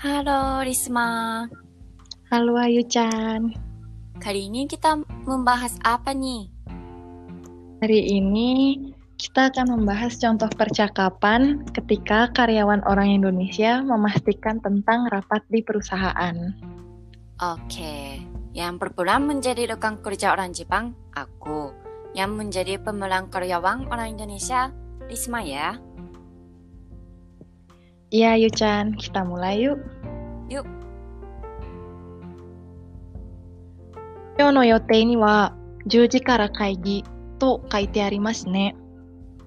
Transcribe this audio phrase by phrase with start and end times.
[0.00, 1.44] Halo Risma.
[2.32, 3.52] Halo Ayu-chan.
[4.16, 4.96] Kali ini kita
[5.28, 6.48] membahas apa nih?
[7.84, 8.80] Hari ini
[9.20, 16.36] kita akan membahas contoh percakapan ketika karyawan orang Indonesia memastikan tentang rapat di perusahaan.
[17.36, 18.24] Oke,
[18.56, 21.76] yang berperan menjadi rekan kerja orang Jepang, aku.
[22.16, 24.72] Yang menjadi pemeran karyawan orang Indonesia,
[25.12, 25.76] Risma ya.
[28.10, 28.98] Iya, Ayu-chan.
[28.98, 29.78] Kita mulai yuk.
[30.50, 30.66] Yuk.
[34.34, 35.54] 今日の予定には
[35.86, 37.04] 10時から会議
[37.38, 38.74] と書いてありますね。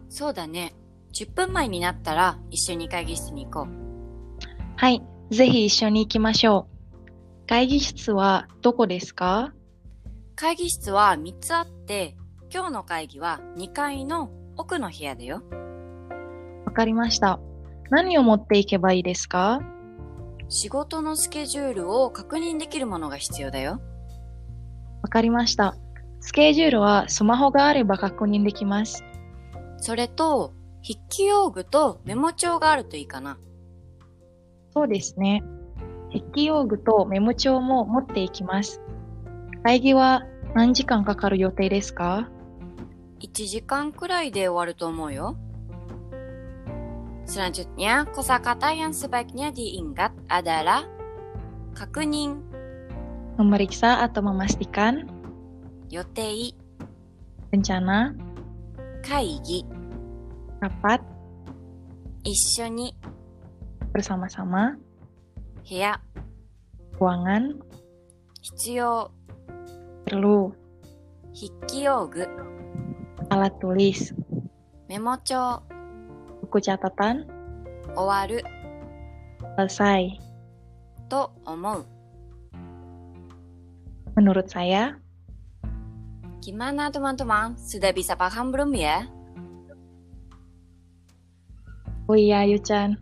[0.07, 0.73] そうだね。
[1.13, 3.73] 10分前になったら一緒に会議室に行こう。
[4.77, 6.67] はい、ぜひ一緒に行きましょ
[7.43, 7.47] う。
[7.47, 9.53] 会議室はどこですか
[10.35, 12.15] 会議室は3つあって、
[12.49, 15.43] 今日の会議は2階の奥の部屋だよ。
[16.65, 17.41] わかりました。
[17.89, 19.61] 何を持っていけばいいですか？
[20.49, 23.81] 仕事のスケジュールを確認できるものが必要だよ。
[25.01, 25.75] わかりました。
[26.19, 29.03] スケジュールはスマホがあれば確認できます。
[29.77, 30.53] それと、
[30.85, 33.37] 筆記用具とメモ帳があるといいかな。
[34.71, 35.43] そうですね。
[36.11, 38.81] 筆記用具とメモ帳も持っていきます。
[39.63, 40.23] 会議は
[40.55, 42.29] 何時間かかる予定ですか
[43.19, 45.35] ？1時間くらいで終わると思うよ。
[47.33, 50.85] Selanjutnya, kosakata yang sebaiknya diingat adalah
[51.73, 52.37] kakunin,
[53.41, 55.09] memeriksa atau memastikan,
[55.89, 56.53] yotei,
[57.49, 58.13] rencana,
[59.01, 59.65] kaigi,
[60.61, 61.01] rapat,
[62.21, 62.93] ishoni,
[63.89, 64.77] bersama-sama,
[65.65, 65.97] hea
[67.01, 67.57] ruangan,
[68.45, 69.09] hitsuyo,
[70.05, 70.53] perlu,
[71.33, 72.29] hikyogu,
[73.33, 74.13] alat tulis,
[74.85, 75.72] memocho
[76.53, 77.25] buku catatan.
[77.97, 78.37] Owaru.
[79.57, 80.21] Selesai.
[81.09, 81.81] To omou.
[84.13, 85.01] Menurut saya.
[86.45, 87.57] Gimana teman-teman?
[87.57, 89.09] Sudah bisa paham belum ya?
[92.05, 93.01] Oh iya, Yuchan.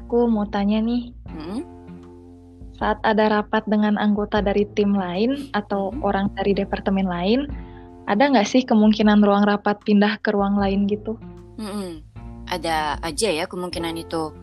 [0.00, 1.12] Aku mau tanya nih.
[1.28, 1.60] Hmm?
[2.80, 6.00] Saat ada rapat dengan anggota dari tim lain atau hmm?
[6.00, 7.44] orang dari departemen lain,
[8.08, 11.20] ada nggak sih kemungkinan ruang rapat pindah ke ruang lain gitu?
[11.60, 11.68] Hmm.
[11.68, 12.09] -mm.
[12.50, 14.34] Ada aja ya kemungkinan itu.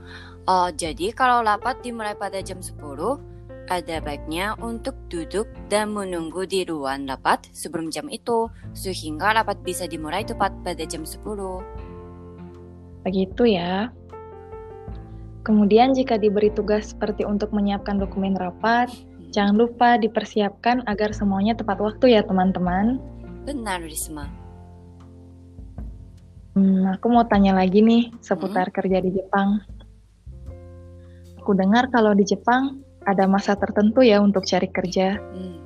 [0.48, 3.20] Oh, jadi kalau rapat dimulai pada jam 10,
[3.68, 9.84] ada baiknya untuk duduk dan menunggu di ruang rapat sebelum jam itu, sehingga rapat bisa
[9.92, 11.60] dimulai tepat pada jam 10.
[13.04, 13.92] Begitu ya.
[15.44, 18.88] Kemudian jika diberi tugas seperti untuk menyiapkan dokumen rapat,
[19.36, 23.00] jangan lupa dipersiapkan agar semuanya tepat waktu ya teman-teman.
[23.44, 24.47] Benar, Risma.
[26.58, 29.62] Hmm, aku mau tanya lagi nih seputar kerja di Jepang.
[31.38, 35.22] Aku dengar kalau di Jepang ada masa tertentu ya untuk cari kerja.
[35.22, 35.62] Hmm.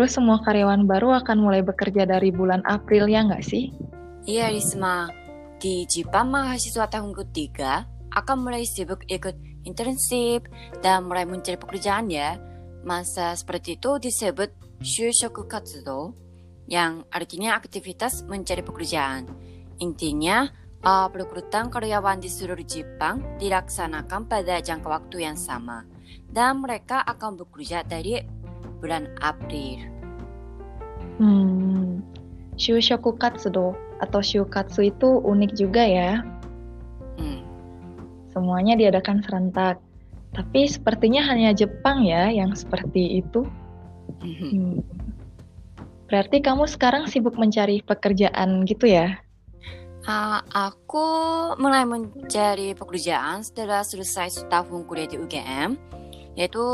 [0.00, 3.68] Terus semua karyawan baru akan mulai bekerja dari bulan April ya nggak sih?
[4.24, 5.12] Iya, Risma.
[5.60, 7.84] Di Jepang, mahasiswa tahun ketiga
[8.16, 9.36] akan mulai sibuk ikut
[9.68, 10.48] internship
[10.80, 12.40] dan mulai mencari pekerjaan ya.
[12.88, 14.48] Masa seperti itu disebut
[14.80, 16.16] shushoku katsudo,
[16.72, 19.47] yang artinya aktivitas mencari pekerjaan.
[19.78, 20.50] Intinya,
[20.82, 25.86] uh, perekrutan karyawan di seluruh Jepang dilaksanakan pada jangka waktu yang sama.
[26.28, 28.20] Dan mereka akan bekerja dari
[28.78, 29.80] bulan April.
[31.18, 32.04] Hmm,
[32.54, 36.22] Shushoku Katsudo atau Shukatsu itu unik juga ya.
[37.18, 37.42] Hmm.
[38.30, 39.82] Semuanya diadakan serentak.
[40.34, 43.42] Tapi sepertinya hanya Jepang ya yang seperti itu.
[44.22, 44.84] Hmm.
[46.08, 49.18] Berarti kamu sekarang sibuk mencari pekerjaan gitu ya?
[50.08, 51.04] Ah, aku
[51.60, 55.76] mulai mencari pekerjaan setelah selesai setahun kuliah di UGM,
[56.32, 56.64] yaitu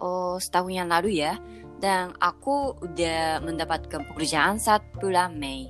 [0.00, 1.36] oh, setahun yang lalu ya.
[1.84, 5.68] Dan aku udah mendapatkan pekerjaan saat bulan Mei.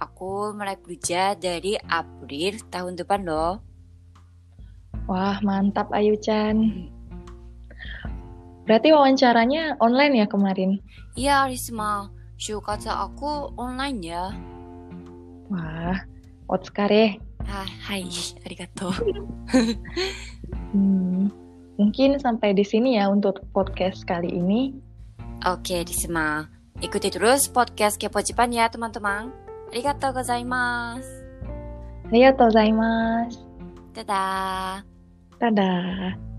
[0.00, 3.60] Aku mulai kerja dari April tahun depan loh.
[5.04, 6.88] Wah, mantap Ayu-chan.
[8.64, 10.80] Berarti wawancaranya online ya kemarin?
[11.12, 12.08] Iya, Risma.
[12.40, 14.32] Shukatsu aku online ya.
[15.52, 16.13] Wah,
[16.48, 17.20] otsukare.
[17.44, 18.08] Ah, hai,
[18.44, 18.92] arigato.
[20.74, 21.30] Hmm,
[21.78, 24.74] mungkin sampai di sini ya untuk podcast kali ini.
[25.46, 26.50] Oke, Risma.
[26.82, 29.30] Ikuti terus podcast Kepo Jepang ya, teman-teman.
[29.70, 31.06] Arigatou gozaimasu.
[32.10, 33.38] Arigatou gozaimasu.
[33.94, 34.82] Dadah.
[35.38, 36.33] Dadah.